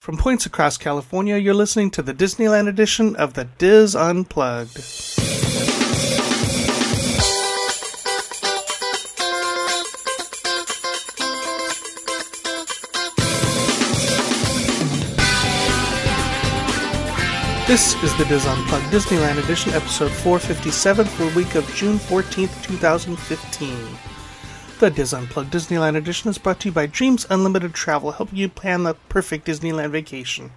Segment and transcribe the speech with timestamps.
[0.00, 4.76] From points across California, you're listening to the Disneyland edition of the Dis Unplugged.
[17.66, 22.62] This is the Dis Unplugged Disneyland edition, episode 457 for the week of June 14th,
[22.62, 24.09] 2015.
[24.80, 28.48] The Dis Unplugged Disneyland edition is brought to you by Dreams Unlimited Travel, helping you
[28.48, 30.52] plan the perfect Disneyland vacation.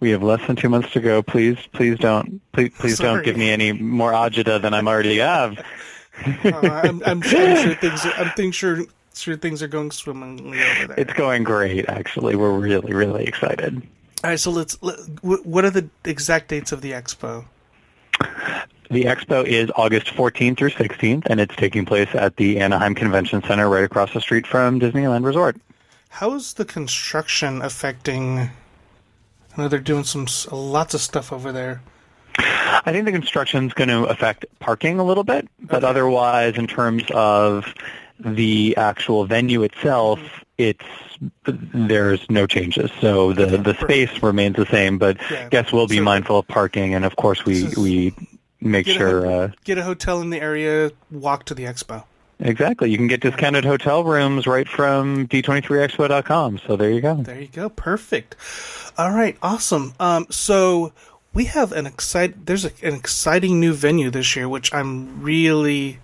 [0.00, 1.22] We have less than two months to go.
[1.22, 3.16] Please, please don't, please, please Sorry.
[3.16, 5.58] don't give me any more agita than I'm already have.
[6.26, 6.52] Uh,
[6.84, 8.06] I'm, I'm, sure, I'm sure things.
[8.06, 8.84] Are, I'm sure
[9.14, 11.00] sure things are going swimmingly over there.
[11.00, 12.34] It's going great, actually.
[12.34, 13.82] We're really, really excited.
[14.24, 14.82] All right, so let's.
[14.82, 17.44] Let, what are the exact dates of the expo?
[18.90, 23.42] The expo is August 14th through 16th, and it's taking place at the Anaheim Convention
[23.42, 25.56] Center right across the street from Disneyland Resort.
[26.10, 28.38] How is the construction affecting?
[28.40, 28.50] I
[29.56, 31.80] know they're doing some lots of stuff over there.
[32.38, 35.86] I think the construction is going to affect parking a little bit, but Okay.
[35.86, 37.64] otherwise, in terms of
[38.18, 40.20] the actual venue itself,
[40.58, 40.84] it's
[41.46, 42.90] there's no changes.
[43.00, 45.48] So the the space remains the same, but Yeah.
[45.50, 48.14] guests will be So- mindful of parking, and of course, we we
[48.60, 49.24] make Get sure.
[49.26, 50.92] ho- Uh, Get a hotel in the area.
[51.10, 52.04] Walk to the expo.
[52.40, 56.58] Exactly, you can get discounted hotel rooms right from d23expo.com.
[56.66, 57.14] So there you go.
[57.16, 57.68] There you go.
[57.68, 58.36] Perfect.
[58.98, 59.36] All right.
[59.42, 59.94] Awesome.
[60.00, 60.92] Um, so
[61.32, 62.46] we have an excite.
[62.46, 65.98] There's a, an exciting new venue this year, which I'm really,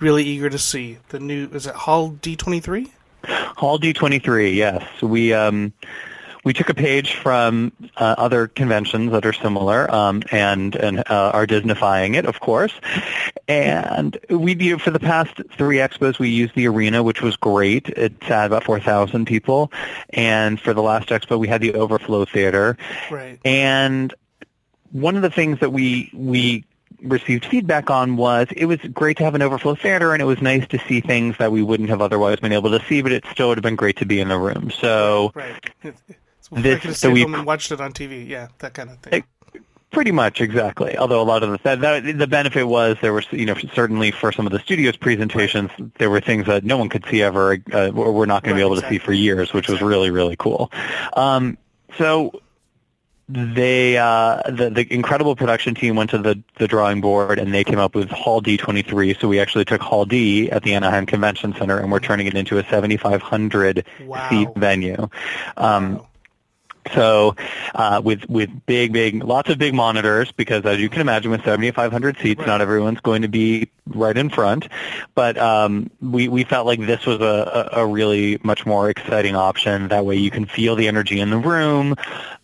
[0.00, 0.98] really eager to see.
[1.08, 2.90] The new is it Hall D23?
[3.24, 5.02] Hall D23, yes.
[5.02, 5.72] We um,
[6.44, 11.30] we took a page from uh, other conventions that are similar, um, and and uh,
[11.34, 12.72] are Disneyfying it, of course.
[13.48, 17.36] And we you know, for the past three expos, we used the arena, which was
[17.36, 17.88] great.
[17.88, 19.72] It had about four thousand people,
[20.10, 22.76] and for the last expo, we had the overflow theater.
[23.10, 23.40] Right.
[23.44, 24.14] And
[24.92, 26.64] one of the things that we we
[27.02, 30.40] received feedback on was it was great to have an overflow theater and it was
[30.40, 33.24] nice to see things that we wouldn't have otherwise been able to see, but it
[33.30, 34.70] still would have been great to be in the room.
[34.70, 35.70] So Right.
[36.62, 38.26] This- I could have so we- home and watched it on TV.
[38.28, 39.24] Yeah, that kind of thing.
[39.92, 40.96] pretty much exactly.
[40.98, 44.10] Although a lot of the that, that, the benefit was there was you know certainly
[44.10, 47.58] for some of the studios presentations there were things that no one could see ever
[47.72, 49.80] uh, or we're not going to be Right, able to see for years, which was
[49.80, 50.72] really really cool.
[51.16, 51.58] Um,
[51.96, 52.32] so
[53.28, 57.64] they uh, the the incredible production team went to the the drawing board and they
[57.64, 59.18] came up with Hall D23.
[59.18, 62.34] So we actually took Hall D at the Anaheim Convention Center and we're turning it
[62.34, 64.28] into a 7,500 Wow.
[64.28, 65.08] seat venue.
[65.56, 66.08] Um, Wow.
[66.92, 67.34] So
[67.74, 71.44] uh, with with big big lots of big monitors because as you can imagine with
[71.44, 72.46] 7,500 seats, Right.
[72.46, 74.68] not everyone's going to be right in front.
[75.14, 79.88] But um, we we felt like this was a, a really much more exciting option.
[79.88, 81.94] That way you can feel the energy in the room.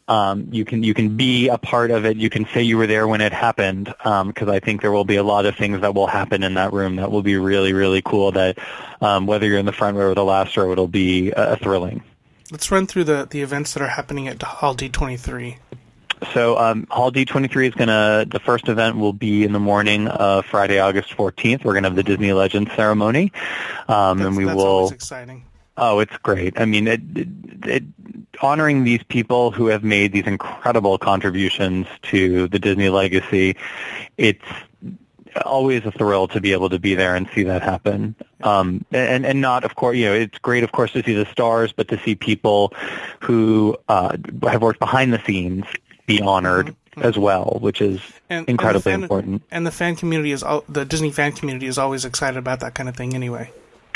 [0.09, 2.17] Um, you can you can be a part of it.
[2.17, 5.17] You can say you were there when it happened because I think there will be
[5.17, 8.03] a lot of things that will happen in that room that will be really really
[8.03, 8.33] cool.
[8.33, 8.59] That
[9.01, 12.03] um, whether you're in the front row or the last row, it'll be uh, thrilling.
[12.51, 15.57] Let's run through the, the events that are happening at Hall D23.
[16.35, 20.09] So um, Hall D23 is going to, the first event will be in the morning
[20.09, 21.65] of Friday, August 14th.
[21.65, 23.33] We're going to have the Disney Legends ceremony.
[23.89, 25.45] Um, and we will, exciting.
[25.77, 26.61] oh, it's great.
[26.61, 27.29] I mean, it, it,
[27.65, 27.85] it,
[28.43, 33.57] honoring these people who have made these incredible contributions to the Disney legacy,
[34.19, 34.45] it's
[35.45, 38.15] always a thrill to be able to be there and see that happen.
[38.43, 41.27] Um, and, and not, of course, you know, it's great, of course, to see the
[41.27, 42.73] stars, but to see people
[43.21, 45.65] who uh, have worked behind the scenes
[46.07, 49.43] be honored as well, which is And, incredibly and fan, important.
[49.51, 52.75] And the fan community is al- the Disney fan community is always excited about that
[52.75, 53.53] kind of thing anyway.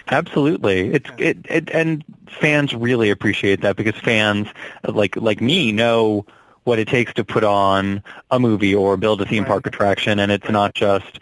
[0.09, 4.49] Absolutely, it's it, it and fans really appreciate that because fans
[4.87, 6.27] like like me know
[6.65, 9.49] what it takes to put on a movie or build a theme Right.
[9.49, 11.21] park attraction, and it's not just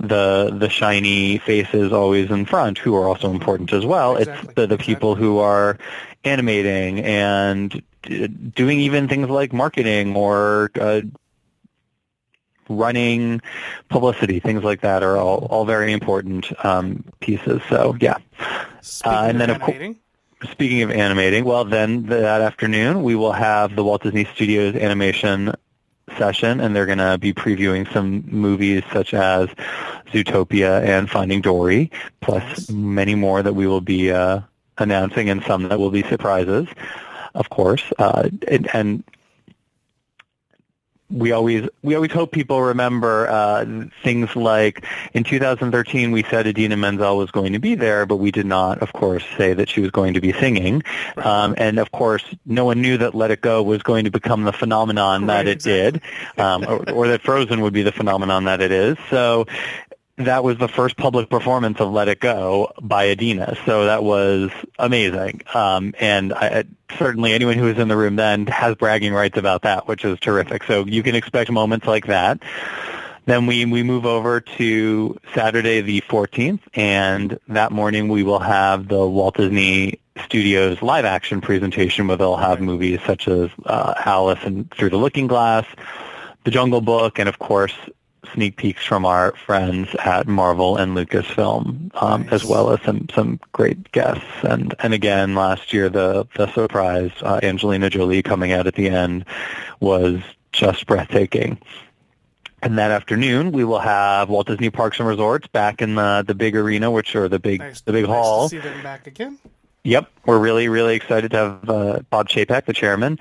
[0.00, 4.16] the the shiny faces always in front who are also important as well.
[4.16, 5.78] Exactly, It's the the people who are
[6.24, 7.82] animating and
[8.54, 11.02] doing even things like marketing or uh,
[12.68, 13.42] running
[13.90, 17.60] publicity, things like that are all, all very important um, pieces.
[17.68, 18.16] So yeah.
[19.04, 19.96] Uh, and then, of course.
[20.52, 25.52] Speaking of animating, well then that afternoon we will have the Walt Disney Studios animation
[26.16, 29.48] session, and they're going to be previewing some movies such as
[30.12, 31.90] Zootopia and Finding Dory,
[32.20, 32.70] plus nice.
[32.70, 34.40] many more that we will be uh,
[34.78, 36.68] announcing, and some that will be surprises,
[37.34, 37.82] of course.
[37.98, 39.04] Uh, and, and
[41.10, 43.64] we always we always hope people remember uh,
[44.02, 48.30] things like in 2013 we said Idina Menzel was going to be there, but we
[48.30, 50.82] did not, of course, say that she was going to be singing.
[51.16, 54.44] Um, and of course, no one knew that Let It Go was going to become
[54.44, 56.00] the phenomenon right, that it exactly.
[56.36, 58.96] did, um, or, or that Frozen would be the phenomenon that it is.
[59.08, 59.46] So
[60.26, 63.56] that was the first public performance of Let It Go by Idina.
[63.64, 65.42] So that was amazing.
[65.54, 66.64] Um, and I,
[66.98, 70.18] certainly anyone who was in the room then has bragging rights about that, which is
[70.20, 70.64] terrific.
[70.64, 72.42] So you can expect moments like that.
[73.26, 78.88] Then we, we move over to Saturday the 14th, and that morning we will have
[78.88, 84.40] the Walt Disney Studios live action presentation where they'll have movies such as uh, Alice
[84.42, 85.66] and Through the Looking Glass,
[86.44, 87.74] The Jungle Book, and of course
[88.34, 92.32] sneak peeks from our friends at Marvel and Lucasfilm, um, nice.
[92.32, 94.24] as well as some some great guests.
[94.42, 98.88] And and again, last year the the surprise uh, Angelina Jolie coming out at the
[98.88, 99.24] end
[99.80, 100.20] was
[100.52, 101.58] just breathtaking.
[102.62, 106.34] And that afternoon, we will have Walt Disney Parks and Resorts back in the the
[106.34, 108.48] big arena, which are the big nice, the big nice hall.
[108.48, 109.38] see them back again.
[109.82, 113.18] Yep, we're really really excited to have uh, Bob Chapek, the chairman,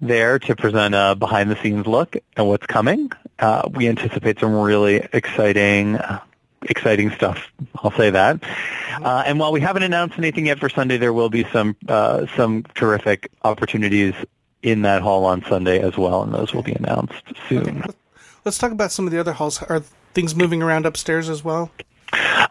[0.00, 3.10] there to present a behind the scenes look at what's coming.
[3.38, 6.20] Uh, we anticipate some really exciting, uh,
[6.62, 7.50] exciting stuff.
[7.82, 8.42] I'll say that.
[9.02, 12.26] Uh, and while we haven't announced anything yet for Sunday, there will be some uh,
[12.36, 14.14] some terrific opportunities
[14.62, 17.82] in that hall on Sunday as well, and those will be announced soon.
[17.82, 17.90] Okay.
[18.44, 19.62] Let's talk about some of the other halls.
[19.62, 19.80] Are
[20.14, 21.70] things moving around upstairs as well?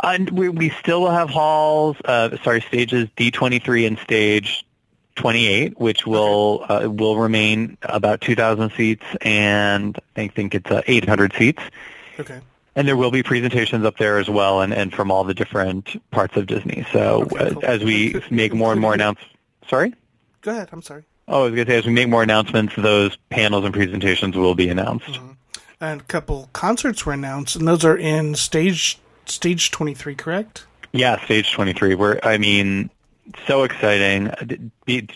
[0.03, 4.65] And we, we still will have halls, uh, sorry, stages D23 and stage
[5.19, 11.33] 28, which will uh, will remain about 2,000 seats, and I think it's uh, 800
[11.33, 11.61] seats.
[12.19, 12.39] Okay.
[12.75, 16.01] And there will be presentations up there as well, and, and from all the different
[16.11, 16.85] parts of Disney.
[16.93, 17.65] So okay, cool.
[17.65, 19.35] as we make more and more announcements,
[19.67, 19.93] sorry.
[20.41, 20.69] Go ahead.
[20.71, 21.03] I'm sorry.
[21.27, 24.37] Oh, I was going to say as we make more announcements, those panels and presentations
[24.37, 25.07] will be announced.
[25.07, 25.31] Mm-hmm.
[25.81, 30.65] And a couple concerts were announced, and those are in stage stage 23, correct?
[30.93, 31.95] Yeah, stage 23.
[31.95, 32.89] Where I mean,
[33.47, 34.31] so exciting.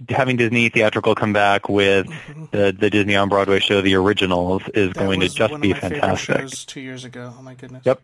[0.09, 2.45] Having Disney theatrical come back with mm-hmm.
[2.51, 6.49] the the Disney on Broadway show, The Originals, is that going to just be fantastic.
[6.67, 7.33] Two years ago.
[7.37, 7.83] Oh my goodness.
[7.85, 8.01] Yep.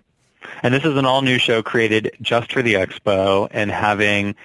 [0.63, 4.35] And this is an all new show created just for the expo, and having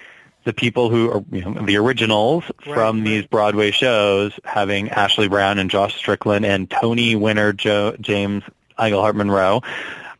[0.43, 3.05] the people who are you know, the originals right, from right.
[3.05, 8.43] these Broadway shows, having Ashley Brown and Josh Strickland and Tony winner Joe, James
[8.77, 9.61] Iglehart Monroe.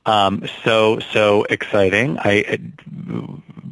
[0.06, 2.20] Um, so so exciting.
[2.20, 2.60] I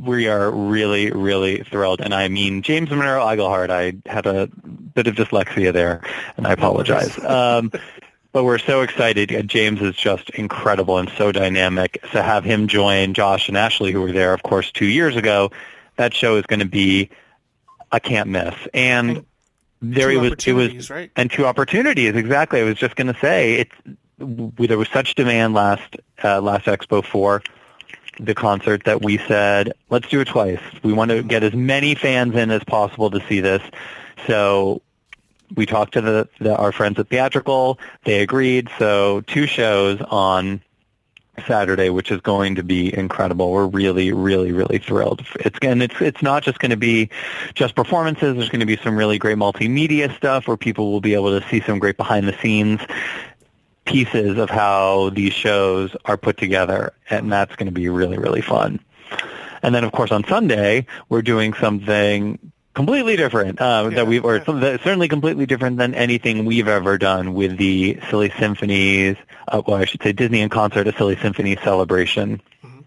[0.03, 2.01] we are really, really thrilled.
[2.01, 6.01] And I mean, James Monroe Iglehart, I had a bit of dyslexia there,
[6.37, 7.17] and I apologize.
[7.23, 7.71] Um,
[8.31, 9.47] but we're so excited.
[9.47, 12.01] James is just incredible and so dynamic.
[12.11, 15.51] To have him join Josh and Ashley, who were there, of course, two years ago,
[15.95, 17.09] that show is going to be
[17.91, 18.55] a can't miss.
[18.73, 19.25] And, and
[19.81, 21.11] there it was, it was, right?
[21.15, 22.59] and two opportunities exactly.
[22.59, 27.03] I was just going to say it's there was such demand last uh, last Expo
[27.03, 27.41] for
[28.19, 30.59] the concert that we said, let's do it twice.
[30.83, 33.61] We want to get as many fans in as possible to see this.
[34.27, 34.81] So
[35.55, 37.79] we talked to the, the, our friends at Theatrical.
[38.03, 38.69] They agreed.
[38.77, 40.61] So two shows on
[41.47, 43.51] Saturday, which is going to be incredible.
[43.51, 45.25] We're really, really, really thrilled.
[45.39, 47.09] It's and it's it's not just going to be
[47.55, 48.35] just performances.
[48.35, 51.47] There's going to be some really great multimedia stuff where people will be able to
[51.49, 52.81] see some great behind the scenes
[53.85, 58.41] pieces of how these shows are put together, and that's going to be really, really
[58.41, 58.79] fun.
[59.61, 62.39] And then, of course, on Sunday, we're doing something
[62.73, 67.33] completely different uh, yeah, that we've, or certainly completely different than anything we've ever done
[67.33, 69.15] with the Silly Symphonies.
[69.47, 72.79] Uh, well, I should say Disney in Concert, a Silly Symphony celebration, mm-hmm.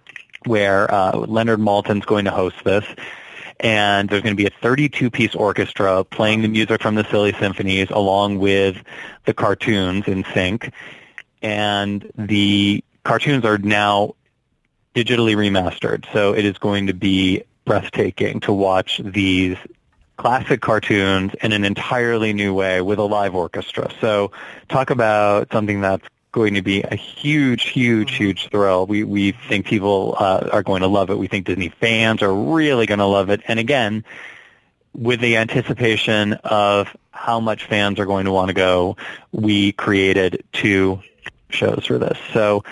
[0.44, 2.84] where uh, Leonard Maltin's going to host this
[3.60, 7.88] and there's going to be a 32-piece orchestra playing the music from the Silly Symphonies
[7.90, 8.76] along with
[9.25, 10.72] the cartoons in sync.
[11.42, 14.14] And the cartoons are now
[14.94, 19.56] digitally remastered, so it is going to be breathtaking to watch these
[20.16, 23.90] classic cartoons in an entirely new way with a live orchestra.
[24.00, 24.32] So
[24.68, 28.24] talk about something that's going to be a huge, huge, mm-hmm.
[28.24, 28.86] huge thrill.
[28.86, 31.18] We we think people uh, are going to love it.
[31.18, 33.40] We think Disney fans are really going to love it.
[33.48, 34.04] And again,
[34.92, 38.98] with the anticipation of how much fans are going to want to go,
[39.32, 41.00] we created two
[41.48, 42.18] shows for this.
[42.34, 42.64] So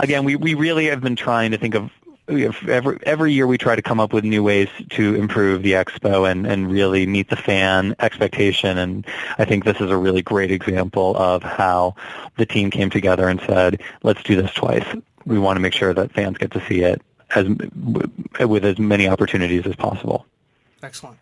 [0.00, 1.90] again, we, we really have been trying to think of
[2.38, 6.30] every every year we try to come up with new ways to improve the expo
[6.30, 8.78] and and really meet the fan expectation.
[8.78, 9.06] And
[9.38, 11.94] I think this is a really great example of how
[12.36, 14.86] the team came together and said, "Let's do this twice.
[15.24, 17.02] We want to make sure that fans get to see it
[17.34, 17.46] as
[18.40, 20.26] with as many opportunities as possible."
[20.82, 21.18] Excellent.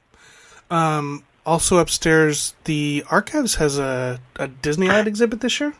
[0.70, 5.74] Um, also upstairs, the archives has a, a Disneyland exhibit this year.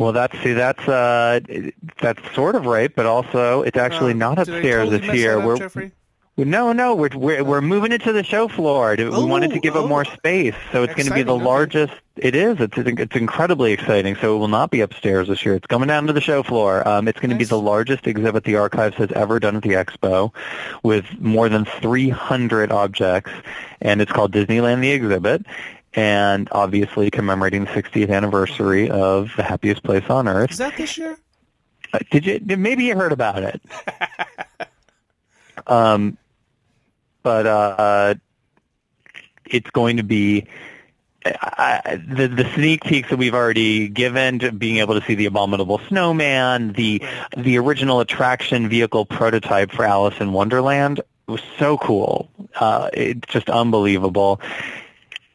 [0.00, 1.40] Well, that's see, that's uh,
[2.00, 5.44] that's sort of right, but also it's actually uh, not upstairs totally this year.
[5.44, 5.92] We're Jeffrey?
[6.36, 8.94] no, no, we're we're we're moving it to the show floor.
[8.98, 9.84] We oh, wanted to give oh.
[9.84, 11.44] it more space, so it's going to be the okay.
[11.44, 11.94] largest.
[12.16, 12.60] It is.
[12.60, 14.16] It's it's incredibly exciting.
[14.16, 15.54] So it will not be upstairs this year.
[15.54, 16.86] It's coming down to the show floor.
[16.86, 19.70] Um, it's going to be the largest exhibit the archives has ever done at the
[19.70, 20.32] expo,
[20.82, 23.32] with more than 300 objects,
[23.80, 25.46] and it's called Disneyland the Exhibit.
[25.96, 30.50] And obviously commemorating the 60th anniversary of the happiest place on earth.
[30.52, 31.16] Is that this year?
[31.92, 32.38] Uh, Did you?
[32.40, 33.60] did- Maybe you heard about it.
[35.66, 36.18] um,
[37.22, 38.14] but uh,
[39.46, 40.46] it's going to be
[41.26, 45.24] I, the the sneak peeks that we've already given to being able to see the
[45.24, 47.02] abominable snowman, the
[47.36, 52.28] the original attraction vehicle prototype for Alice in Wonderland was so cool.
[52.56, 54.38] Uh, it's just unbelievable.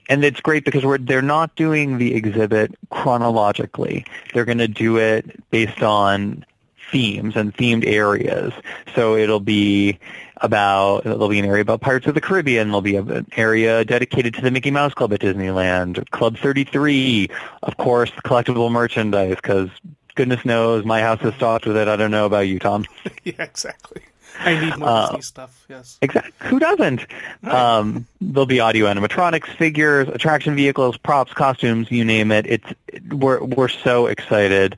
[0.10, 4.06] And it's great because they're not doing the exhibit chronologically.
[4.34, 6.46] They're going to do it based on
[6.92, 8.51] themes and themed areas.
[8.96, 10.00] So it'll be
[10.42, 12.70] about there'll be an area about Pirates of the Caribbean.
[12.70, 16.10] There'll be an area dedicated to the Mickey Mouse Club at Disneyland.
[16.12, 17.30] Club 33,
[17.63, 19.70] of course, collectible merchandise because
[20.16, 21.88] goodness knows my house is stocked with it.
[21.88, 22.86] I don't know about you, Tom.
[23.24, 24.01] yeah, exactly.
[24.39, 25.65] I need more Uh, Disney stuff.
[25.69, 25.98] Yes.
[26.01, 26.31] Exactly.
[26.50, 27.05] Who doesn't?
[27.43, 32.46] Um, there'll be audio animatronics, figures, attraction vehicles, props, costumes, you name it.
[32.48, 32.65] It's
[33.12, 34.77] we're we're so excited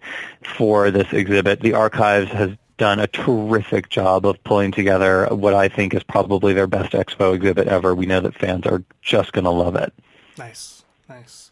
[0.58, 1.62] for this exhibit.
[1.62, 6.54] The archives has done a terrific job of pulling together what I think is probably
[6.54, 7.94] their best expo exhibit ever.
[7.94, 9.94] We know that fans are just going to love it.
[10.38, 11.52] Nice, nice.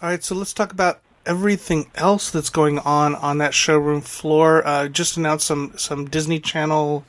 [0.00, 4.66] All right, so let's talk about everything else that's going on on that showroom floor.
[4.66, 7.04] Uh, just announced some some Disney Channel,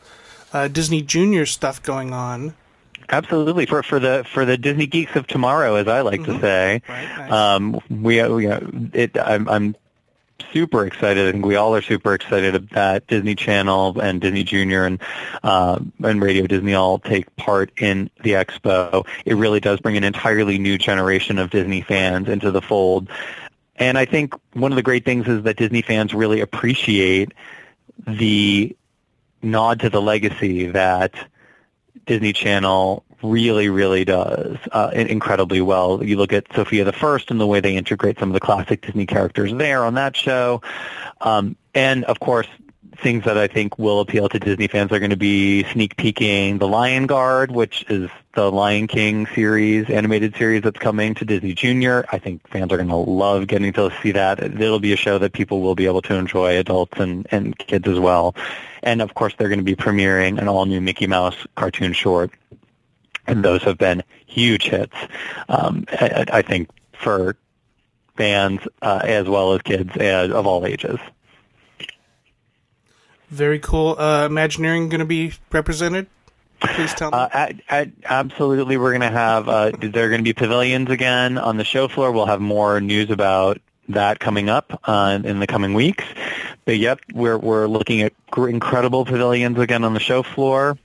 [0.55, 2.55] uh, Disney Junior stuff going on.
[3.09, 6.81] Absolutely for for the for the Disney geeks of tomorrow, as I like to say.
[6.87, 7.31] Right, nice.
[7.31, 9.15] Um, we, we it.
[9.19, 9.75] I'm, I'm
[10.51, 11.27] super excited.
[11.27, 14.99] I think we all are super excited that Disney Channel and Disney Junior and
[15.43, 19.05] uh, and Radio Disney all take part in the expo.
[19.25, 23.09] It really does bring an entirely new generation of Disney fans into the fold.
[23.75, 27.33] And I think one of the great things is that Disney fans really appreciate
[28.07, 28.75] the
[29.45, 31.13] nod to the legacy that
[32.05, 36.03] Disney Channel really, really does uh, incredibly well.
[36.03, 38.81] You look at Sofia the First and the way they integrate some of the classic
[38.81, 40.61] Disney characters there on that show,
[41.21, 42.47] um, and of course.
[43.01, 46.57] Things that I think will appeal to Disney fans are going to be sneak peeking
[46.57, 51.53] The Lion Guard, which is the Lion King series, animated series that's coming to Disney
[51.53, 52.05] Junior.
[52.11, 54.41] I think fans are going to love getting to see that.
[54.41, 57.87] It'll be a show that people will be able to enjoy, adults and, and kids
[57.87, 58.35] as well.
[58.81, 62.31] And of course, they're going to be premiering an all-new Mickey Mouse cartoon short
[63.27, 64.95] and those have been huge hits.
[65.49, 67.35] Um, I, I think for
[68.15, 70.99] fans uh, as well as kids uh, of all ages.
[73.29, 73.95] Very cool.
[73.97, 76.07] Uh, Imagineering going to be represented.
[76.59, 77.17] Please tell me.
[77.17, 79.49] Uh, at, at, absolutely, we're going to have.
[79.49, 82.11] Uh, there are going to be pavilions again on the show floor.
[82.11, 86.03] We'll have more news about that coming up uh, in the coming weeks.
[86.65, 90.77] But yep, we're we're looking at incredible pavilions again on the show floor.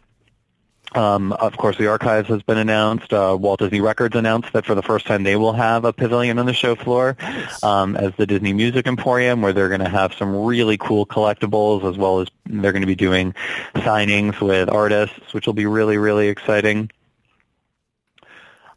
[0.95, 3.13] Um, of course, the archives has been announced.
[3.13, 6.39] Uh, Walt Disney Records announced that for the first time they will have a pavilion
[6.39, 7.63] on the show floor Nice.
[7.63, 11.89] um, as the Disney Music Emporium, where they're going to have some really cool collectibles,
[11.89, 13.35] as well as they're going to be doing
[13.75, 16.91] signings with artists, which will be really, really exciting.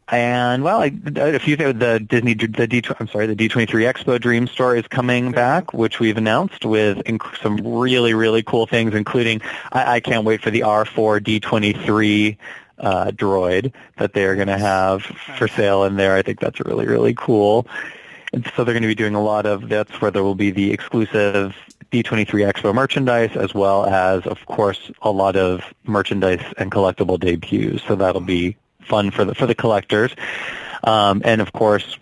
[0.08, 1.78] And well, I, a few things.
[1.78, 5.98] The Disney, the D, I'm sorry, the D23 Expo Dream Store is coming back, which
[5.98, 9.40] we've announced with inc- some really, really cool things, including
[9.72, 12.36] I, I can't wait for the R4 D23
[12.78, 16.14] uh, droid that they're going to have for sale in there.
[16.14, 17.66] I think that's really, really cool.
[18.34, 19.68] And so they're going to be doing a lot of.
[19.68, 21.56] That's where there will be the exclusive
[21.92, 27.82] D23 Expo merchandise, as well as, of course, a lot of merchandise and collectible debuts.
[27.86, 30.14] So that'll be fun for the for the collectors.
[30.82, 31.98] Um, and of course,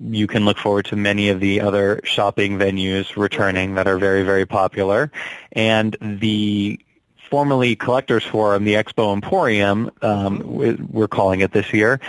[0.00, 4.22] you can look forward to many of the other shopping venues returning that are very
[4.22, 5.10] very popular.
[5.52, 6.78] And the
[7.28, 10.42] formerly Collectors Forum, the Expo Emporium, um,
[10.90, 12.00] we're calling it this year,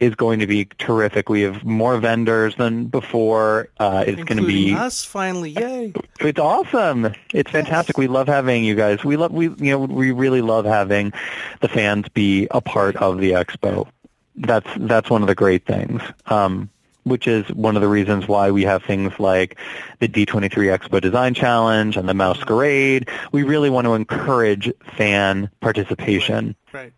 [0.00, 1.28] is going to be terrific.
[1.28, 3.68] We have more vendors than before.
[3.78, 5.50] Uh, it's going to be us finally.
[5.50, 5.92] Yay!
[6.20, 7.14] It's awesome.
[7.32, 7.96] It's fantastic.
[7.96, 9.04] We love having you guys.
[9.04, 11.12] We love we you know we really love having
[11.60, 13.88] the fans be a part of the expo.
[14.36, 16.02] That's that's one of the great things.
[16.26, 16.70] Um,
[17.04, 19.58] which is one of the reasons why we have things like
[20.00, 23.08] the D23 Expo Design Challenge and the Masquerade.
[23.32, 26.56] We really want to encourage fan participation.
[26.72, 26.92] Right.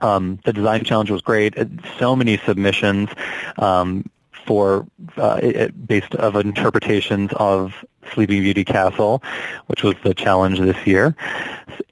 [0.00, 1.54] Um, the design challenge was great.
[1.98, 3.10] So many submissions
[3.58, 4.08] um,
[4.46, 9.22] for uh, it, based of interpretations of Sleeping Beauty Castle,
[9.66, 11.14] which was the challenge this year.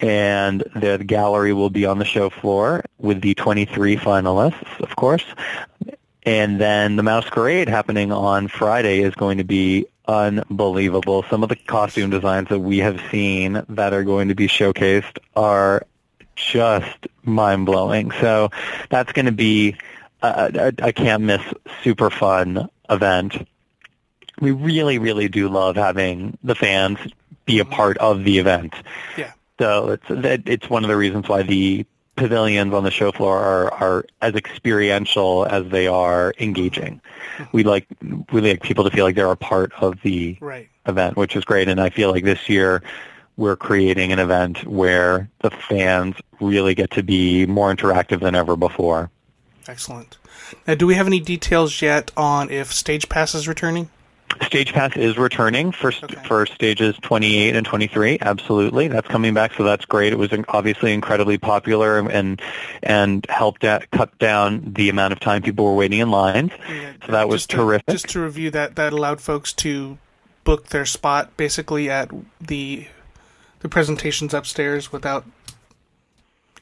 [0.00, 5.24] And the gallery will be on the show floor with the 23 finalists, of course.
[6.24, 11.24] And then the masquerade happening on Friday is going to be unbelievable.
[11.30, 15.18] Some of the costume designs that we have seen that are going to be showcased
[15.36, 15.86] are
[16.34, 18.10] just mind blowing.
[18.12, 18.50] So
[18.90, 19.76] that's going to be
[20.22, 21.42] a, a, a can't miss
[21.82, 23.48] super fun event.
[24.40, 26.98] We really, really do love having the fans
[27.44, 28.74] be a part of the event.
[29.16, 29.32] Yeah.
[29.58, 30.04] So it's
[30.46, 31.84] it's one of the reasons why the
[32.18, 37.00] pavilions on the show floor are, are as experiential as they are engaging.
[37.36, 37.44] Mm-hmm.
[37.52, 37.86] We like
[38.32, 40.68] we like people to feel like they're a part of the right.
[40.86, 41.68] event, which is great.
[41.68, 42.82] And I feel like this year
[43.36, 48.56] we're creating an event where the fans really get to be more interactive than ever
[48.56, 49.10] before.
[49.66, 50.18] Excellent.
[50.66, 53.90] Now, do we have any details yet on if Stage Pass is returning?
[54.42, 56.14] Stage Pass is returning for okay.
[56.26, 58.18] for stages 28 and 23.
[58.20, 59.54] Absolutely, that's coming back.
[59.54, 60.12] So that's great.
[60.12, 62.40] It was obviously incredibly popular and
[62.82, 66.52] and helped cut down the amount of time people were waiting in lines.
[66.68, 67.86] Yeah, so that was terrific.
[67.86, 69.98] To, just to review that, that allowed folks to
[70.44, 72.86] book their spot basically at the
[73.60, 75.26] the presentations upstairs without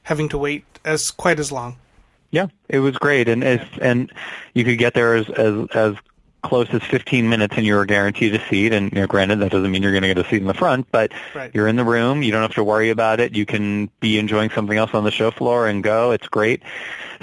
[0.02, 1.76] having to wait as quite as long.
[2.30, 4.12] Yeah, it was great, and as, and
[4.54, 5.94] you could get there as as as
[6.42, 8.72] close as 15 minutes and you're guaranteed a seat.
[8.72, 10.54] And you know, granted, that doesn't mean you're going to get a seat in the
[10.54, 11.50] front, but right.
[11.54, 12.22] you're in the room.
[12.22, 13.34] You don't have to worry about it.
[13.34, 16.12] You can be enjoying something else on the show floor and go.
[16.12, 16.62] It's great.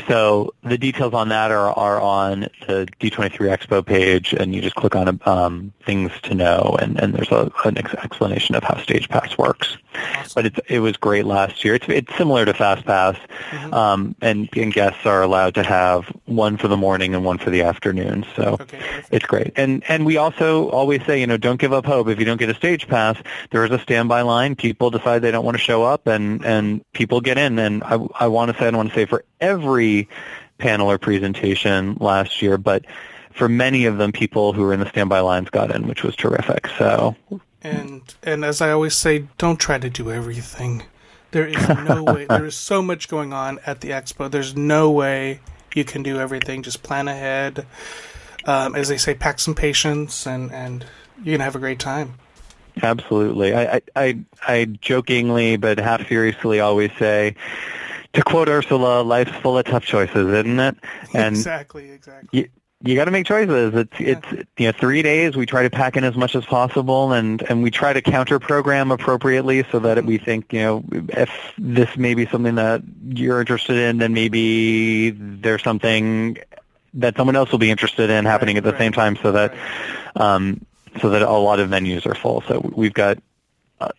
[0.07, 4.75] So the details on that are, are on the D23 Expo page, and you just
[4.75, 9.09] click on um, things to know, and, and there's a, an explanation of how Stage
[9.09, 9.77] Pass works.
[9.95, 10.31] Awesome.
[10.35, 11.75] But it's, it was great last year.
[11.75, 13.17] It's, it's similar to Fast Pass,
[13.51, 13.73] mm-hmm.
[13.73, 17.49] um, and, and guests are allowed to have one for the morning and one for
[17.49, 18.25] the afternoon.
[18.35, 19.53] So okay, it's great.
[19.55, 22.07] And and we also always say, you know, don't give up hope.
[22.07, 23.17] If you don't get a Stage Pass,
[23.51, 24.55] there is a standby line.
[24.55, 27.59] People decide they don't want to show up, and and people get in.
[27.59, 30.07] And I I want to say I don't want to say for every
[30.57, 32.85] panel or presentation last year, but
[33.33, 36.15] for many of them, people who were in the standby lines got in, which was
[36.15, 36.67] terrific.
[36.77, 37.15] So,
[37.61, 40.83] and and as I always say, don't try to do everything.
[41.31, 42.25] There is no way.
[42.29, 44.29] There is so much going on at the expo.
[44.29, 45.39] There's no way
[45.73, 46.61] you can do everything.
[46.61, 47.65] Just plan ahead.
[48.45, 50.85] Um, as they say, pack some patience, and and
[51.23, 52.15] you're gonna have a great time.
[52.81, 53.55] Absolutely.
[53.55, 57.35] I, I I jokingly but half seriously always say
[58.13, 60.75] to quote Ursula, life's full of tough choices, isn't it?
[61.13, 62.29] And exactly, exactly.
[62.31, 62.49] You,
[62.81, 63.73] you got to make choices.
[63.75, 64.07] It's yeah.
[64.07, 65.35] it's you know three days.
[65.35, 68.39] We try to pack in as much as possible, and and we try to counter
[68.39, 73.39] program appropriately so that we think you know if this may be something that you're
[73.39, 76.37] interested in, then maybe there's something
[76.95, 79.31] that someone else will be interested in happening right, at the right, same time, so
[79.31, 80.35] that right.
[80.35, 80.65] um,
[81.01, 82.41] so that a lot of venues are full.
[82.47, 83.17] So we've got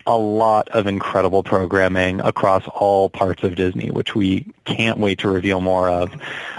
[0.06, 5.28] a lot of incredible programming across all parts of Disney, which we can't wait to
[5.28, 6.14] reveal more of.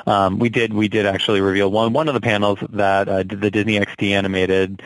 [0.05, 3.51] Um, we did we did actually reveal one one of the panels that uh, the
[3.51, 4.81] Disney XD animated.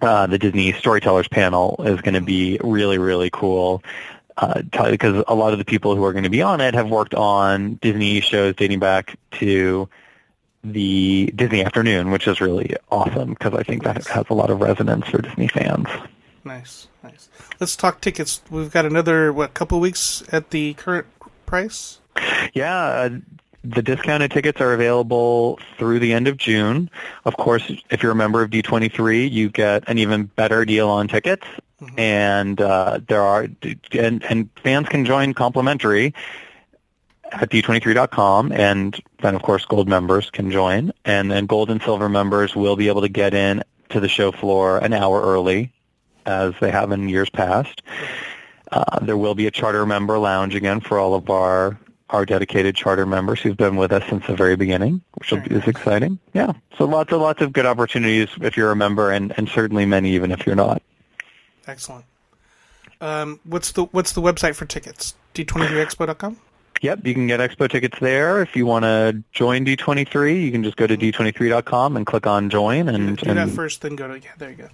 [0.00, 3.82] Uh, the Disney Storytellers panel is going to be really really cool
[4.36, 6.88] uh, because a lot of the people who are going to be on it have
[6.88, 9.88] worked on Disney shows dating back to
[10.64, 14.60] the Disney Afternoon, which is really awesome because I think that has a lot of
[14.60, 15.88] resonance for Disney fans.
[16.44, 17.28] Nice, nice.
[17.60, 18.42] Let's talk tickets.
[18.50, 21.06] We've got another what couple weeks at the current
[21.46, 22.00] price.
[22.52, 23.10] Yeah, uh,
[23.64, 26.90] the discounted tickets are available through the end of June.
[27.24, 31.08] Of course, if you're a member of D23, you get an even better deal on
[31.08, 31.46] tickets,
[31.80, 31.98] mm-hmm.
[31.98, 33.48] and uh, there are
[33.92, 36.14] and, and fans can join complimentary
[37.32, 42.08] at d23.com, and then of course gold members can join, and then gold and silver
[42.08, 45.72] members will be able to get in to the show floor an hour early
[46.26, 47.82] as they have in years past.
[48.70, 51.78] Uh, there will be a charter member lounge again for all of our
[52.10, 55.66] our dedicated charter members who've been with us since the very beginning, which be, is
[55.66, 56.18] exciting.
[56.34, 59.86] Yeah, so lots of lots of good opportunities if you're a member, and and certainly
[59.86, 60.82] many even if you're not.
[61.66, 62.04] Excellent.
[63.00, 65.14] Um, what's the what's the website for tickets?
[65.34, 66.36] D23expo.com.
[66.82, 68.42] Yep, you can get expo tickets there.
[68.42, 71.22] If you want to join D23, you can just go to mm-hmm.
[71.22, 72.88] d23.com and click on join.
[72.88, 74.30] And do that and, first, then go to yeah.
[74.36, 74.68] There you go.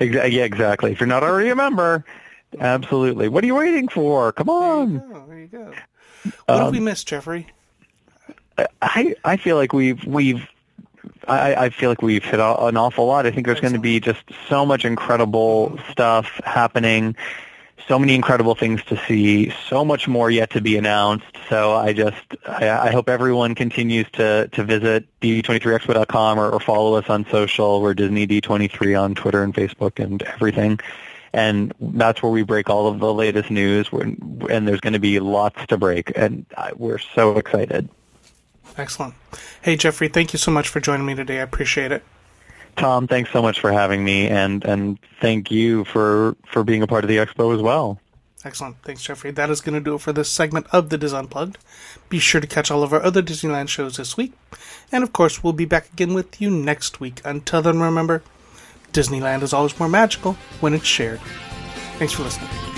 [0.00, 0.90] Exa- yeah, exactly.
[0.90, 2.04] If you're not already a member,
[2.60, 3.28] absolutely.
[3.28, 4.32] What are you waiting for?
[4.32, 5.00] Come on.
[5.14, 5.72] Oh, there you go.
[6.46, 7.46] What have we um, missed, Jeffrey?
[8.82, 10.48] I I feel like we've we've
[11.28, 13.26] I, I feel like we've hit an awful lot.
[13.26, 17.16] I think there's going to be just so much incredible stuff happening,
[17.88, 21.26] so many incredible things to see, so much more yet to be announced.
[21.48, 26.94] So I just I, I hope everyone continues to to visit d23expo.com or, or follow
[26.94, 27.80] us on social.
[27.80, 30.80] We're Disney D23 on Twitter and Facebook and everything.
[31.32, 35.20] And that's where we break all of the latest news, and there's going to be
[35.20, 37.90] lots to break, and we're so excited.
[38.78, 39.14] Excellent.
[39.60, 41.40] Hey, Jeffrey, thank you so much for joining me today.
[41.40, 42.02] I appreciate it.
[42.76, 46.86] Tom, thanks so much for having me, and and thank you for for being a
[46.86, 48.00] part of the expo as well.
[48.44, 48.76] Excellent.
[48.82, 49.32] Thanks, Jeffrey.
[49.32, 51.58] That is going to do it for this segment of The Dis Unplugged.
[52.08, 54.34] Be sure to catch all of our other Disneyland shows this week.
[54.92, 57.20] And of course, we'll be back again with you next week.
[57.24, 58.22] Until then, remember,
[58.92, 61.20] Disneyland is always more magical when it's shared.
[61.98, 62.75] Thanks for listening.